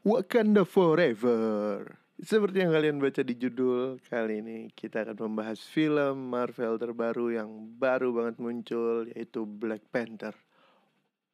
[0.00, 1.84] Wakanda Forever.
[2.16, 7.68] Seperti yang kalian baca di judul, kali ini kita akan membahas film Marvel terbaru yang
[7.76, 10.32] baru banget muncul, yaitu Black Panther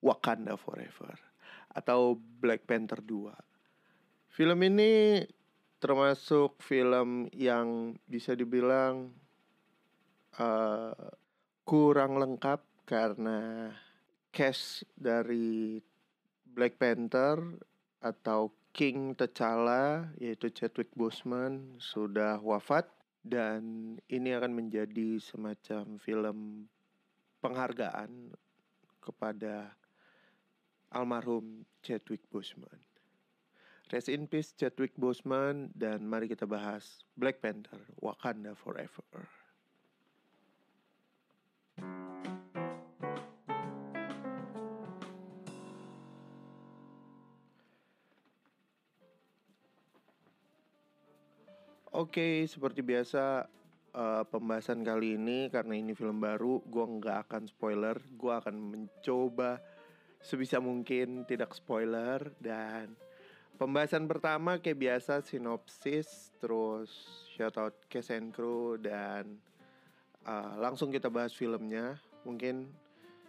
[0.03, 1.15] Wakanda Forever
[1.79, 4.35] atau Black Panther 2.
[4.35, 5.23] Film ini
[5.79, 9.15] termasuk film yang bisa dibilang
[10.43, 11.07] uh,
[11.63, 13.71] kurang lengkap karena
[14.35, 15.79] cast dari
[16.43, 17.63] Black Panther
[18.01, 22.85] atau King T'Challa yaitu Chadwick Boseman sudah wafat
[23.25, 26.69] dan ini akan menjadi semacam film
[27.41, 28.37] penghargaan
[29.01, 29.73] kepada
[30.93, 32.79] almarhum Chadwick Boseman.
[33.91, 39.46] Rest in peace Chadwick Boseman dan mari kita bahas Black Panther Wakanda Forever.
[51.97, 53.49] Oke, seperti biasa
[53.97, 59.65] uh, pembahasan kali ini karena ini film baru, gue nggak akan spoiler, gue akan mencoba
[60.21, 62.93] sebisa mungkin tidak spoiler dan
[63.57, 66.93] pembahasan pertama kayak biasa sinopsis, terus
[67.33, 68.37] shout out cast and
[68.85, 69.41] dan
[70.29, 71.97] uh, langsung kita bahas filmnya.
[72.29, 72.69] Mungkin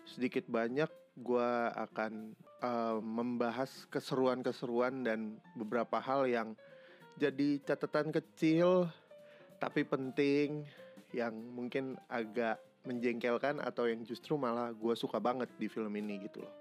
[0.03, 6.51] sedikit banyak gue akan uh, membahas keseruan-keseruan dan beberapa hal yang
[7.17, 8.89] jadi catatan kecil
[9.57, 10.65] tapi penting
[11.11, 16.45] yang mungkin agak menjengkelkan atau yang justru malah gue suka banget di film ini gitu
[16.45, 16.53] loh.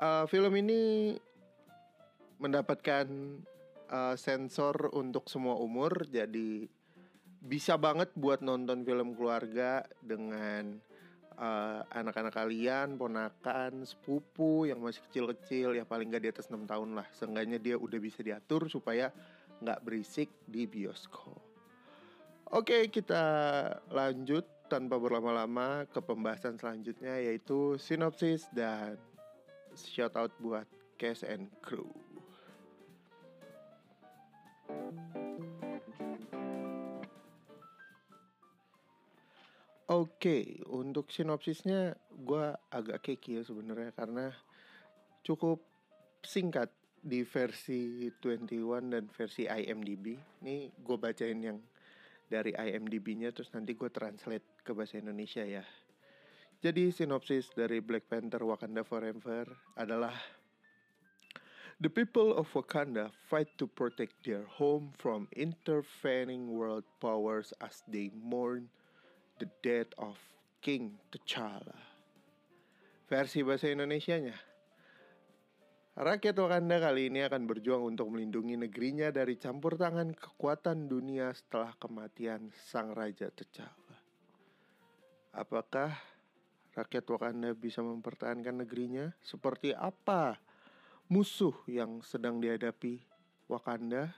[0.00, 1.14] Uh, film ini
[2.40, 3.06] mendapatkan
[3.92, 6.66] uh, sensor untuk semua umur jadi
[7.42, 10.78] bisa banget buat nonton film keluarga dengan
[11.38, 16.98] uh, anak-anak kalian, ponakan, sepupu yang masih kecil-kecil ya paling gak di atas 6 tahun
[16.98, 17.06] lah.
[17.14, 19.10] Seenggaknya dia udah bisa diatur supaya
[19.62, 21.38] nggak berisik di bioskop.
[22.52, 23.24] Oke, kita
[23.88, 29.00] lanjut tanpa berlama-lama ke pembahasan selanjutnya yaitu sinopsis dan
[29.72, 30.68] shout out buat
[31.00, 31.88] cast and crew.
[39.92, 44.32] Oke, untuk sinopsisnya gue agak keki sebenarnya karena
[45.20, 45.60] cukup
[46.24, 50.14] singkat di versi 21 dan versi IMDb.
[50.46, 51.58] Ini gue bacain yang
[52.30, 55.66] dari IMDb-nya terus nanti gue translate ke bahasa Indonesia ya.
[56.62, 60.14] Jadi sinopsis dari Black Panther Wakanda Forever adalah
[61.82, 68.14] The people of Wakanda fight to protect their home from intervening world powers as they
[68.14, 68.70] mourn
[69.42, 70.14] the death of
[70.62, 71.74] King T'Challa.
[73.10, 74.38] Versi bahasa Indonesianya,
[75.92, 81.76] Rakyat Wakanda kali ini akan berjuang untuk melindungi negerinya dari campur tangan kekuatan dunia setelah
[81.76, 84.00] kematian Sang Raja T'Challa.
[85.36, 85.92] Apakah
[86.72, 89.12] rakyat Wakanda bisa mempertahankan negerinya?
[89.20, 90.40] Seperti apa
[91.12, 93.04] musuh yang sedang dihadapi
[93.52, 94.16] Wakanda?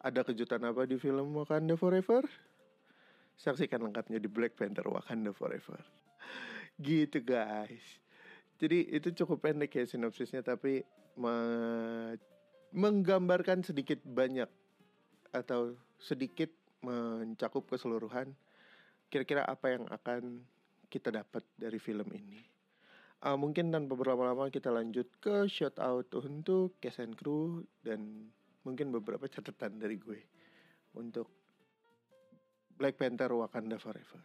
[0.00, 2.24] Ada kejutan apa di film Wakanda Forever?
[3.36, 5.84] Saksikan lengkapnya di Black Panther Wakanda Forever.
[6.80, 8.07] Gitu guys.
[8.58, 10.82] Jadi itu cukup pendek ya sinopsisnya tapi
[11.14, 11.36] me
[12.74, 14.50] menggambarkan sedikit banyak
[15.32, 16.52] atau sedikit
[16.84, 18.36] mencakup keseluruhan
[19.08, 20.44] kira-kira apa yang akan
[20.92, 22.44] kita dapat dari film ini.
[23.18, 28.30] Uh, mungkin tanpa berlama-lama kita lanjut ke shout out untuk cast and crew dan
[28.62, 30.22] mungkin beberapa catatan dari gue
[30.94, 31.26] untuk
[32.78, 34.22] Black Panther Wakanda Forever.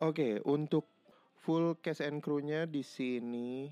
[0.00, 0.88] Oke, untuk
[1.44, 3.68] full cast and crew-nya di sini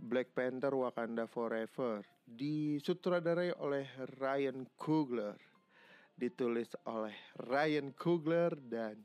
[0.00, 3.84] Black Panther Wakanda Forever disutradarai oleh
[4.16, 5.36] Ryan Coogler,
[6.16, 8.96] ditulis oleh Ryan Coogler dan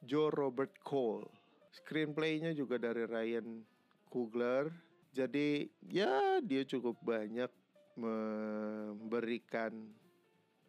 [0.00, 1.28] Joe Robert Cole.
[1.76, 3.60] Screenplay-nya juga dari Ryan
[4.08, 4.72] Coogler.
[5.12, 7.52] Jadi ya dia cukup banyak
[8.00, 9.76] memberikan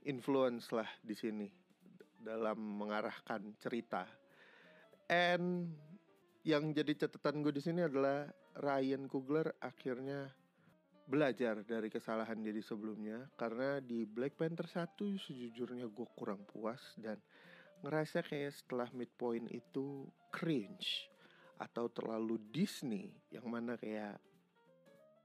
[0.03, 1.47] influence lah di sini
[2.27, 4.03] dalam mengarahkan cerita.
[5.07, 5.71] And
[6.43, 8.27] yang jadi catatan gue di sini adalah
[8.59, 10.31] Ryan Coogler akhirnya
[11.07, 16.79] belajar dari kesalahan dia di sebelumnya karena di Black Panther 1 sejujurnya gue kurang puas
[16.99, 17.15] dan
[17.79, 21.07] ngerasa kayak setelah midpoint itu cringe
[21.55, 24.19] atau terlalu Disney yang mana kayak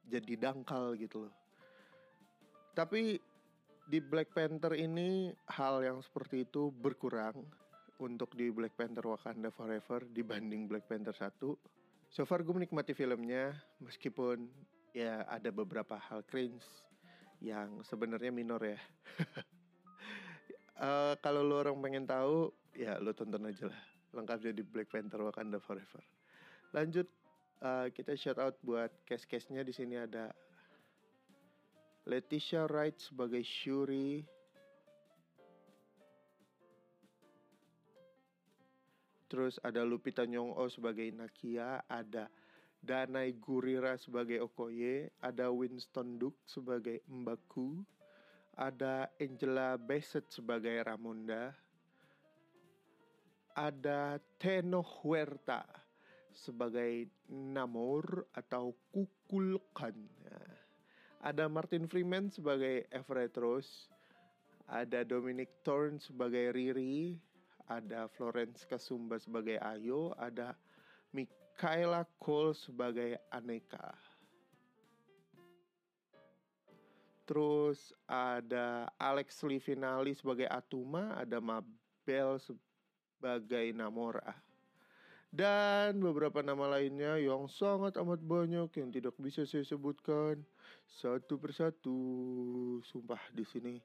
[0.06, 1.34] jadi dangkal gitu loh.
[2.72, 3.18] Tapi
[3.86, 7.42] di Black Panther ini hal yang seperti itu berkurang
[8.02, 11.38] untuk di Black Panther Wakanda Forever dibanding Black Panther 1.
[12.10, 14.50] So far gue menikmati filmnya meskipun
[14.92, 16.66] ya ada beberapa hal cringe
[17.38, 18.78] yang sebenarnya minor ya.
[20.82, 23.82] uh, kalau lo orang pengen tahu ya lo tonton aja lah
[24.12, 26.04] lengkapnya di Black Panther Wakanda Forever.
[26.76, 27.08] Lanjut
[27.64, 30.28] uh, kita shout out buat case-case-nya di sini ada
[32.04, 34.26] Leticia Wright sebagai Shuri,
[39.32, 42.28] Terus ada Lupita Nyong'o sebagai Nakia, ada
[42.84, 47.80] Danai Gurira sebagai Okoye, ada Winston Duke sebagai Mbaku,
[48.60, 51.56] ada Angela Bassett sebagai Ramonda,
[53.56, 55.64] ada Teno Huerta
[56.36, 59.96] sebagai Namor atau Kukulkan.
[61.24, 63.88] Ada Martin Freeman sebagai Everett Rose,
[64.68, 67.16] ada Dominic Thorne sebagai Riri,
[67.68, 70.56] ada Florence Kasumba sebagai Ayo, ada
[71.12, 73.94] Michaela Cole sebagai Aneka.
[77.22, 84.34] Terus ada Alex Livinali sebagai Atuma, ada Mabel sebagai Namora.
[85.32, 90.44] Dan beberapa nama lainnya yang sangat amat banyak yang tidak bisa saya sebutkan
[91.00, 91.96] satu persatu.
[92.84, 93.80] Sumpah di sini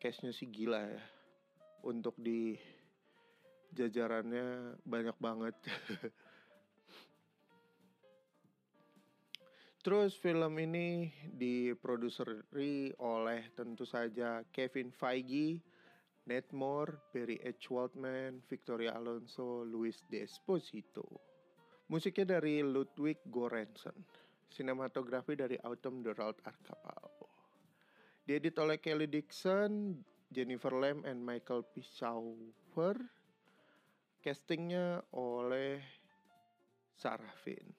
[0.00, 1.04] cashnya sih gila ya.
[1.84, 2.56] Untuk di
[3.72, 5.54] jajarannya banyak banget.
[9.78, 15.62] Terus film ini diproduseri oleh tentu saja Kevin Feige,
[16.28, 17.72] Ned Moore, Barry H.
[17.72, 21.06] Waldman, Victoria Alonso, Luis Desposito.
[21.88, 23.96] Musiknya dari Ludwig Göransson.
[24.52, 27.24] Sinematografi dari Autumn Gerald Arkapau.
[28.28, 29.96] Diedit oleh Kelly Dixon,
[30.28, 33.00] Jennifer Lam, and Michael Pissauer
[34.22, 35.78] castingnya oleh
[36.98, 37.70] Sarah Finn.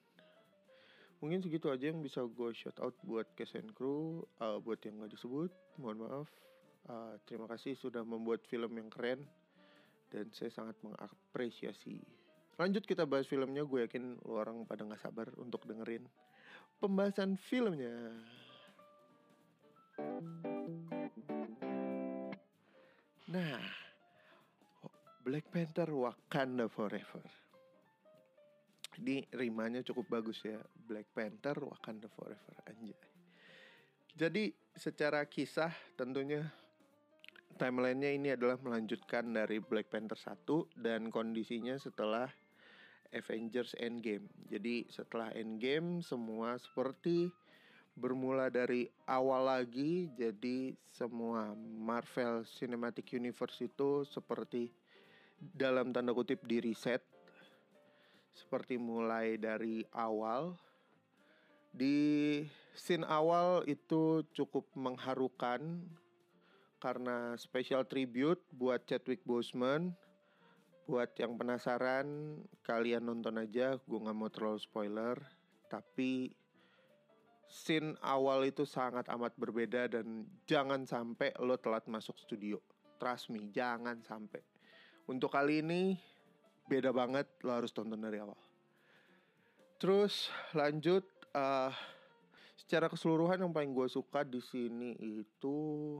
[1.20, 5.04] Mungkin segitu aja yang bisa gue shout out buat cast and crew, uh, buat yang
[5.04, 6.28] gak disebut, mohon maaf.
[6.88, 9.20] Uh, terima kasih sudah membuat film yang keren
[10.08, 12.00] dan saya sangat mengapresiasi.
[12.56, 16.08] Lanjut kita bahas filmnya, gue yakin lo orang pada gak sabar untuk dengerin
[16.80, 17.92] pembahasan filmnya.
[23.28, 23.60] Nah,
[25.20, 27.20] Black Panther Wakanda Forever.
[28.96, 30.56] Ini rimanya cukup bagus ya.
[30.88, 32.96] Black Panther Wakanda Forever anjay.
[34.16, 36.48] Jadi secara kisah tentunya
[37.60, 42.32] timelinenya ini adalah melanjutkan dari Black Panther 1 dan kondisinya setelah
[43.12, 44.24] Avengers Endgame.
[44.48, 47.28] Jadi setelah Endgame semua seperti
[47.92, 54.79] bermula dari awal lagi jadi semua Marvel Cinematic Universe itu seperti
[55.40, 57.00] dalam tanda kutip di reset
[58.36, 60.54] seperti mulai dari awal.
[61.70, 62.40] Di
[62.74, 65.80] scene awal itu cukup mengharukan
[66.80, 69.96] karena special tribute buat Chadwick Boseman.
[70.90, 75.16] Buat yang penasaran kalian nonton aja gue nggak mau terlalu spoiler.
[75.70, 76.34] Tapi
[77.46, 82.58] scene awal itu sangat amat berbeda dan jangan sampai lo telat masuk studio.
[82.98, 84.42] Trust me jangan sampai
[85.08, 85.96] untuk kali ini
[86.68, 88.38] beda banget, lo harus tonton dari awal.
[89.80, 91.02] Terus lanjut,
[91.32, 91.72] uh,
[92.60, 95.98] secara keseluruhan yang paling gue suka di sini itu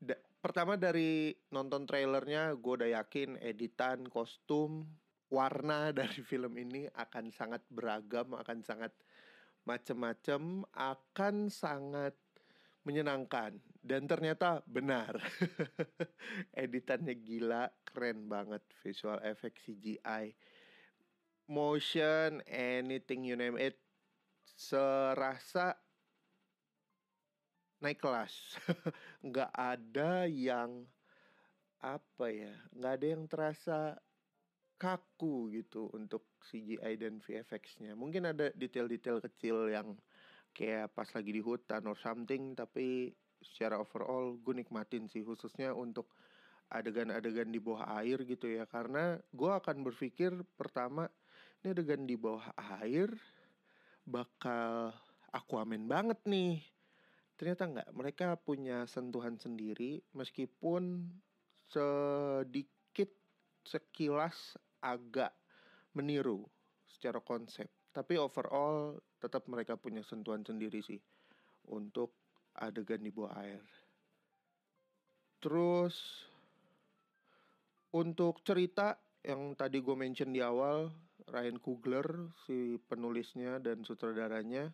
[0.00, 4.88] da pertama dari nonton trailernya gue udah yakin editan, kostum,
[5.30, 8.90] warna dari film ini akan sangat beragam, akan sangat
[9.62, 12.18] macem-macem, akan sangat
[12.82, 13.58] menyenangkan.
[13.82, 15.18] Dan ternyata benar.
[16.54, 18.62] Editannya gila keren banget.
[18.82, 20.34] Visual effect CGI
[21.50, 23.76] motion anything you name it
[24.46, 25.74] serasa
[27.82, 28.56] naik kelas.
[29.26, 30.86] Nggak ada yang
[31.82, 33.98] apa ya nggak ada yang terasa
[34.78, 39.98] kaku gitu untuk CGI dan VFX-nya mungkin ada detail-detail kecil yang
[40.52, 46.12] kayak pas lagi di hutan or something tapi secara overall gue nikmatin sih khususnya untuk
[46.72, 48.64] adegan-adegan di bawah air gitu ya.
[48.64, 51.04] Karena gue akan berpikir pertama
[51.62, 52.48] ini adegan di bawah
[52.80, 53.12] air
[54.08, 54.96] bakal
[55.30, 56.64] aquaman banget nih.
[57.36, 61.10] Ternyata nggak mereka punya sentuhan sendiri meskipun
[61.68, 63.10] sedikit
[63.62, 65.32] sekilas agak
[65.94, 66.48] meniru
[66.88, 70.98] secara konsep tapi overall tetap mereka punya sentuhan sendiri sih
[71.68, 72.16] untuk
[72.56, 73.62] adegan di bawah air.
[75.38, 76.26] Terus
[77.92, 80.90] untuk cerita yang tadi gue mention di awal
[81.28, 84.72] Ryan Coogler si penulisnya dan sutradaranya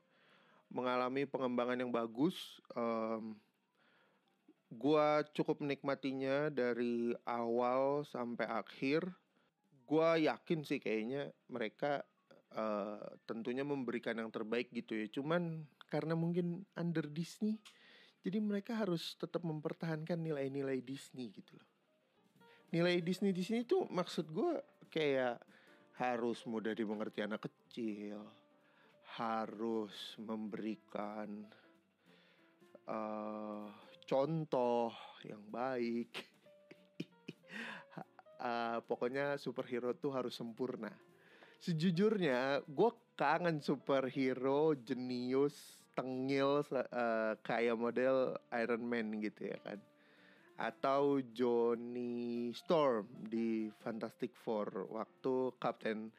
[0.72, 2.36] mengalami pengembangan yang bagus
[2.76, 3.36] um,
[4.68, 9.08] gue cukup menikmatinya dari awal sampai akhir
[9.88, 12.04] gue yakin sih kayaknya mereka
[12.54, 17.60] uh, tentunya memberikan yang terbaik gitu ya cuman karena mungkin under Disney
[18.24, 21.68] jadi mereka harus tetap mempertahankan nilai-nilai Disney gitu loh
[22.72, 24.60] nilai Disney di sini tuh maksud gue
[24.92, 25.40] kayak
[25.98, 28.22] harus mudah dimengerti anak kecil,
[29.18, 31.42] harus memberikan
[32.86, 33.66] uh,
[34.06, 34.94] contoh
[35.26, 36.30] yang baik.
[38.46, 40.94] uh, pokoknya superhero tuh harus sempurna.
[41.58, 49.82] Sejujurnya, gue kangen superhero jenius, tengil uh, kayak model Iron Man gitu ya kan.
[50.58, 54.86] Atau Johnny Storm di Fantastic Four.
[54.86, 56.14] Waktu Captain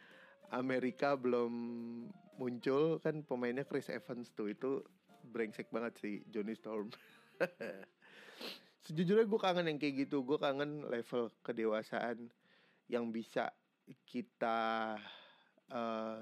[0.51, 1.53] Amerika belum
[2.35, 4.51] muncul kan pemainnya Chris Evans tuh.
[4.51, 4.83] Itu
[5.31, 6.91] brengsek banget sih Johnny Storm.
[8.83, 12.27] Sejujurnya gue kangen yang kayak gitu, gue kangen level kedewasaan
[12.91, 13.53] yang bisa
[14.07, 14.97] kita
[15.73, 16.21] uh,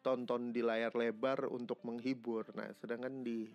[0.00, 2.48] tonton di layar lebar untuk menghibur.
[2.56, 3.48] Nah, sedangkan di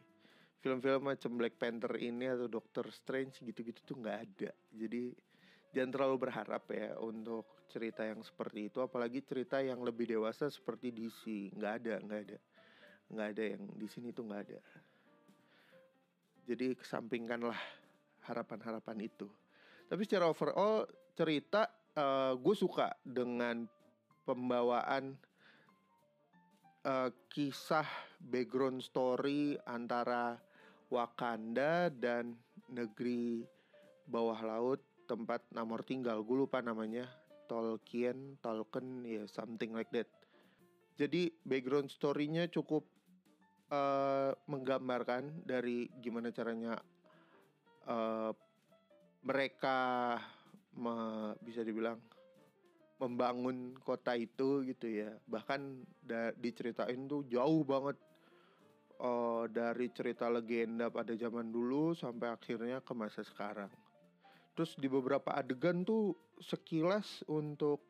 [0.63, 4.51] film-film macam Black Panther ini atau Doctor Strange gitu-gitu tuh nggak ada.
[4.71, 5.11] Jadi
[5.75, 8.79] jangan terlalu berharap ya untuk cerita yang seperti itu.
[8.79, 12.37] Apalagi cerita yang lebih dewasa seperti DC nggak ada nggak ada.
[13.11, 14.59] Nggak ada yang di sini tuh nggak ada.
[16.43, 17.59] Jadi kesampingkanlah
[18.23, 19.27] harapan-harapan itu.
[19.87, 23.67] Tapi secara overall cerita uh, eh, gue suka dengan
[24.23, 25.15] pembawaan
[26.87, 27.87] uh, kisah
[28.19, 30.39] background story antara
[30.93, 32.37] Wakanda dan
[32.69, 33.41] negeri
[34.05, 36.21] bawah laut tempat nomor tinggal.
[36.21, 37.09] Gue lupa namanya.
[37.43, 40.07] Tolkien Tolkien ya yeah, something like that.
[40.95, 42.85] Jadi background story-nya cukup
[43.73, 46.77] uh, menggambarkan dari gimana caranya
[47.89, 48.31] uh,
[49.25, 50.15] mereka
[50.77, 50.93] me,
[51.41, 51.97] bisa dibilang
[53.03, 57.99] membangun kota itu gitu ya bahkan da, diceritain tuh jauh banget
[59.03, 63.71] uh, dari cerita legenda pada zaman dulu sampai akhirnya ke masa sekarang.
[64.53, 67.81] Terus di beberapa adegan tuh sekilas untuk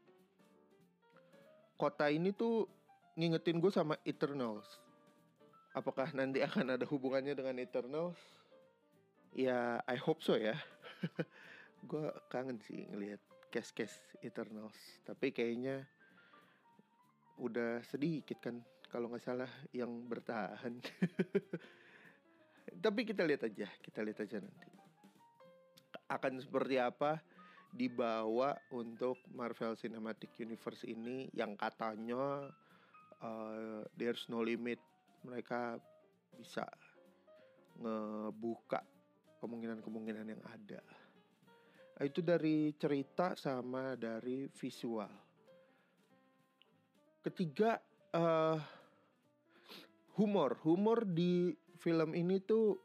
[1.75, 2.65] kota ini tuh
[3.20, 4.65] ngingetin gue sama Eternals.
[5.74, 8.17] Apakah nanti akan ada hubungannya dengan Eternals?
[9.34, 10.55] Ya, I hope so ya.
[11.89, 13.20] gue kangen sih ngelihat
[13.53, 14.74] case-case Eternals.
[15.05, 15.86] Tapi kayaknya
[17.38, 18.57] udah sedikit kan
[18.89, 20.81] kalau nggak salah yang bertahan.
[22.83, 24.69] Tapi kita lihat aja, kita lihat aja nanti.
[26.10, 27.22] Akan seperti apa
[27.74, 32.50] dibawa untuk Marvel Cinematic Universe ini yang katanya
[33.22, 34.81] uh, there's no limit.
[35.25, 35.77] Mereka
[36.38, 36.65] bisa
[37.81, 38.81] ngebuka
[39.41, 40.81] kemungkinan-kemungkinan yang ada.
[42.03, 45.12] Itu dari cerita sama dari visual.
[47.24, 47.79] Ketiga,
[48.12, 48.60] uh,
[50.19, 50.60] humor.
[50.67, 52.75] Humor di film ini tuh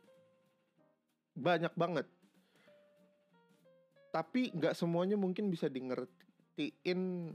[1.34, 2.06] banyak banget.
[4.14, 7.34] Tapi nggak semuanya mungkin bisa di ngertiin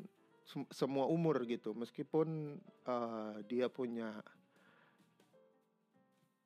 [0.71, 1.75] semua umur gitu.
[1.75, 4.23] Meskipun uh, dia punya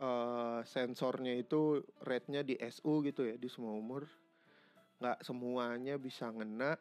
[0.02, 4.06] uh, sensornya itu rate-nya di SU gitu ya di semua umur
[4.98, 6.78] nggak semuanya bisa ngena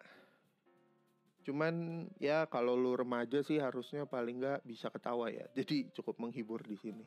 [1.46, 5.46] Cuman ya kalau lu remaja sih harusnya paling nggak bisa ketawa ya.
[5.58, 7.06] Jadi cukup menghibur di sini.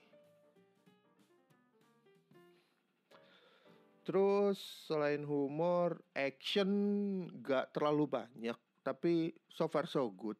[4.07, 4.57] Terus
[4.89, 6.71] selain humor, action
[7.45, 10.33] gak terlalu banyak, tapi so far so good.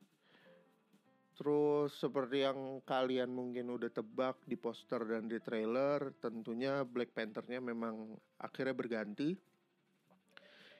[1.38, 7.62] Terus seperti yang kalian mungkin udah tebak di poster dan di trailer, tentunya Black Panther-nya
[7.62, 9.38] memang akhirnya berganti.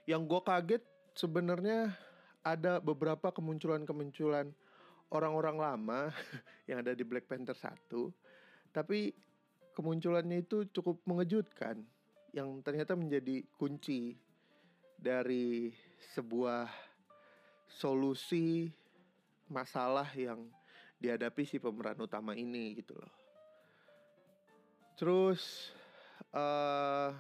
[0.10, 1.94] Yang gue kaget sebenarnya
[2.42, 4.50] ada beberapa kemunculan-kemunculan
[5.14, 6.02] orang-orang lama
[6.70, 7.70] yang ada di Black Panther 1
[8.70, 9.14] tapi
[9.74, 11.82] kemunculannya itu cukup mengejutkan
[12.34, 14.14] yang ternyata menjadi kunci
[15.00, 15.74] dari
[16.14, 16.70] sebuah
[17.70, 18.70] solusi
[19.50, 20.46] masalah yang
[21.02, 23.14] dihadapi si pemeran utama ini gitu loh.
[25.00, 25.72] Terus
[26.36, 27.16] uh,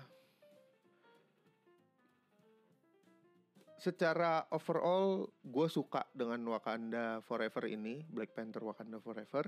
[3.79, 9.47] secara overall gue suka dengan Wakanda Forever ini Black Panther Wakanda Forever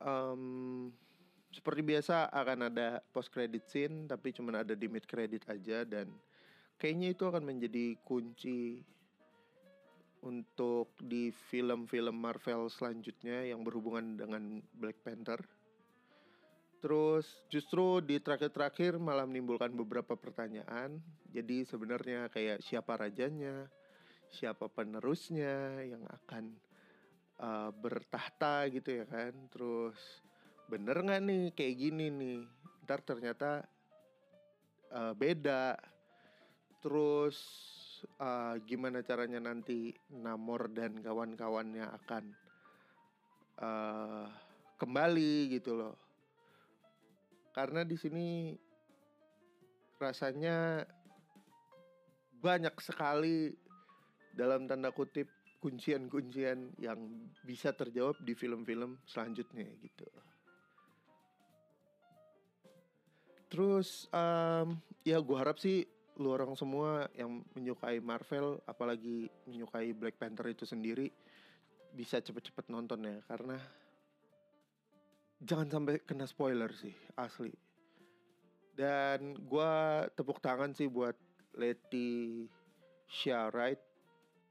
[0.00, 0.88] um,
[1.50, 6.08] seperti biasa akan ada post credit scene tapi cuma ada di mid credit aja dan
[6.80, 8.80] kayaknya itu akan menjadi kunci
[10.20, 15.40] untuk di film-film Marvel selanjutnya yang berhubungan dengan Black Panther.
[16.80, 20.96] Terus justru di terakhir-terakhir malah menimbulkan beberapa pertanyaan.
[21.28, 23.68] Jadi sebenarnya kayak siapa rajanya,
[24.32, 26.56] siapa penerusnya yang akan
[27.36, 29.36] uh, bertahta gitu ya kan.
[29.52, 30.00] Terus
[30.72, 32.40] bener nggak nih kayak gini nih?
[32.88, 33.60] Ntar ternyata
[34.96, 35.76] uh, beda.
[36.80, 37.36] Terus
[38.16, 42.24] uh, gimana caranya nanti Namor dan kawan-kawannya akan
[43.60, 44.24] uh,
[44.80, 46.09] kembali gitu loh.
[47.60, 48.56] Karena di sini
[50.00, 50.80] rasanya
[52.40, 53.52] banyak sekali
[54.32, 55.28] dalam tanda kutip
[55.60, 60.08] kuncian-kuncian yang bisa terjawab di film-film selanjutnya gitu.
[63.52, 65.84] Terus um, ya gue harap sih
[66.16, 71.12] lu orang semua yang menyukai Marvel apalagi menyukai Black Panther itu sendiri
[71.92, 73.60] bisa cepet-cepet nonton ya karena
[75.40, 77.52] jangan sampai kena spoiler sih asli.
[78.76, 79.72] Dan gue
[80.16, 81.16] tepuk tangan sih buat
[81.56, 82.46] Letty
[83.52, 83.80] Wright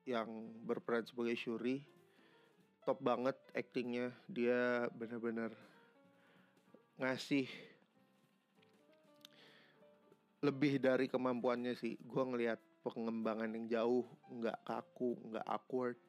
[0.04, 1.86] yang berperan sebagai Shuri
[2.84, 5.54] top banget actingnya dia benar-benar
[6.98, 7.46] ngasih
[10.42, 12.02] lebih dari kemampuannya sih.
[12.02, 16.00] Gue ngelihat pengembangan yang jauh nggak kaku nggak awkward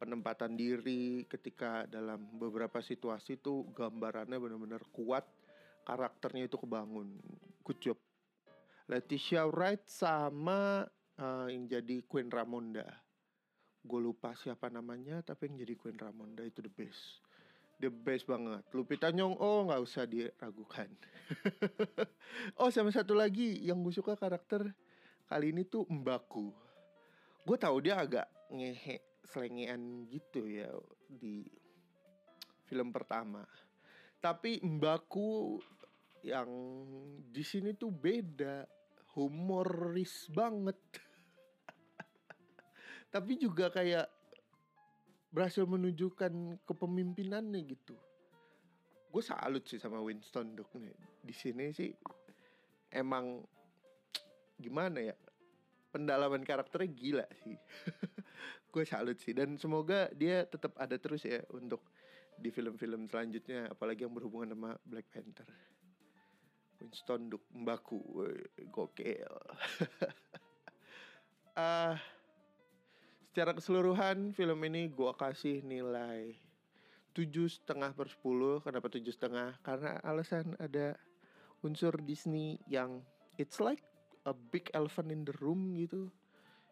[0.00, 5.28] penempatan diri ketika dalam beberapa situasi tuh gambarannya benar-benar kuat
[5.84, 7.20] karakternya itu kebangun
[7.60, 7.98] good job
[8.88, 10.88] Leticia Wright sama
[11.20, 12.88] uh, yang jadi Queen Ramonda
[13.84, 17.20] gue lupa siapa namanya tapi yang jadi Queen Ramonda itu the best
[17.80, 18.60] the best banget.
[18.76, 20.86] Lupita Nyong oh nggak usah diragukan.
[22.60, 24.68] oh sama satu lagi yang gue suka karakter
[25.26, 26.52] kali ini tuh Mbaku.
[27.48, 30.70] Gue tahu dia agak ngehe selengean gitu ya
[31.06, 31.44] di
[32.70, 33.42] film pertama.
[34.20, 35.58] Tapi Mbaku
[36.22, 36.50] yang
[37.32, 38.68] di sini tuh beda,
[39.16, 40.76] humoris banget.
[43.14, 44.06] Tapi juga kayak
[45.32, 47.96] berhasil menunjukkan kepemimpinannya gitu.
[49.10, 50.94] Gue salut sih sama Winston Duke nih.
[51.24, 51.90] Di sini sih
[52.92, 53.42] emang
[54.60, 55.16] gimana ya
[55.90, 57.56] pendalaman karakternya gila sih.
[58.70, 61.82] gue salut sih dan semoga dia tetap ada terus ya untuk
[62.40, 65.50] di film-film selanjutnya apalagi yang berhubungan sama Black Panther.
[66.80, 68.00] Winston Duke Mbaku,
[68.72, 69.34] gokil.
[71.58, 71.94] Ah uh,
[73.30, 76.34] secara keseluruhan film ini gue kasih nilai
[77.14, 80.94] tujuh setengah per sepuluh kenapa tujuh setengah karena alasan ada
[81.66, 83.02] unsur Disney yang
[83.34, 83.82] it's like
[84.26, 86.10] a big elephant in the room gitu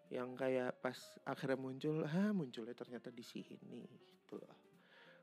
[0.08, 0.96] yang kayak pas
[1.28, 4.56] akhirnya muncul ah munculnya ternyata di sini gitu loh.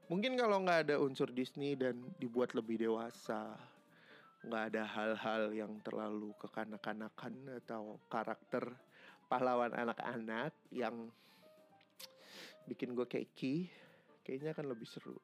[0.05, 3.57] Mungkin kalau nggak ada unsur Disney dan dibuat lebih dewasa
[4.45, 8.77] nggak ada hal-hal yang terlalu kekanak-kanakan atau karakter
[9.25, 11.09] pahlawan anak-anak yang
[12.69, 13.65] bikin gue keki
[14.21, 15.17] kayaknya akan lebih seru.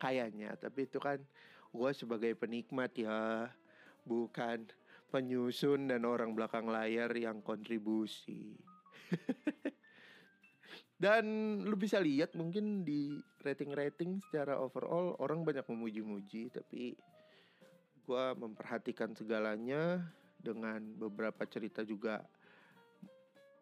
[0.00, 1.20] Kayaknya tapi itu kan
[1.76, 3.52] gue sebagai penikmat ya
[4.08, 4.64] bukan
[5.14, 8.58] penyusun dan orang belakang layar yang kontribusi
[11.04, 11.22] dan
[11.62, 13.14] lu bisa lihat mungkin di
[13.46, 16.98] rating-rating secara overall orang banyak memuji-muji tapi
[18.04, 20.02] gue memperhatikan segalanya
[20.42, 22.18] dengan beberapa cerita juga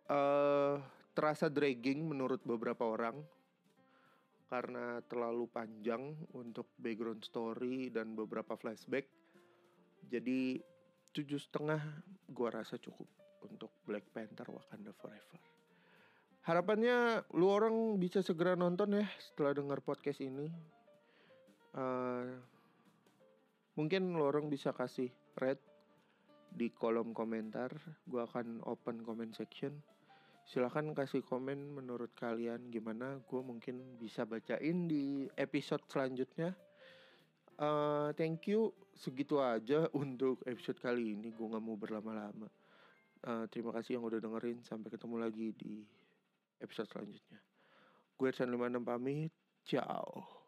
[0.08, 0.80] uh,
[1.12, 3.20] terasa dragging menurut beberapa orang
[4.52, 9.08] karena terlalu panjang untuk background story dan beberapa flashback.
[10.12, 10.60] Jadi
[11.12, 11.80] tujuh setengah
[12.32, 13.06] gua rasa cukup
[13.46, 15.40] untuk Black Panther Wakanda Forever.
[16.42, 20.50] Harapannya lu orang bisa segera nonton ya setelah dengar podcast ini.
[21.70, 22.34] Uh,
[23.78, 25.06] mungkin lu orang bisa kasih
[25.38, 25.62] red
[26.50, 27.70] di kolom komentar.
[28.10, 29.70] Gue akan open comment section.
[30.42, 33.22] Silahkan kasih komen menurut kalian gimana.
[33.30, 36.58] Gue mungkin bisa bacain di episode selanjutnya.
[37.54, 38.74] Uh, thank you.
[38.96, 41.32] Segitu aja untuk episode kali ini.
[41.32, 42.48] Gue gak mau berlama-lama.
[43.22, 44.60] Uh, terima kasih yang udah dengerin.
[44.66, 45.82] Sampai ketemu lagi di
[46.60, 47.40] episode selanjutnya.
[48.16, 49.32] Gue Ersan 56 pamit.
[49.62, 50.42] Ciao.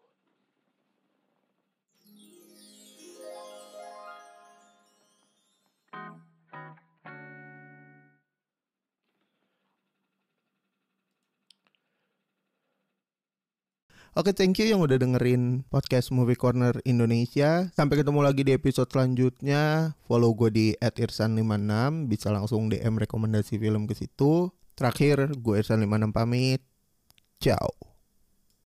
[14.14, 17.66] Oke, thank you yang udah dengerin podcast Movie Corner Indonesia.
[17.74, 19.98] Sampai ketemu lagi di episode selanjutnya.
[20.06, 24.54] Follow gue di @irsan56, bisa langsung DM rekomendasi film ke situ.
[24.78, 26.62] Terakhir, gue Ersan 56 pamit.
[27.42, 27.93] Ciao.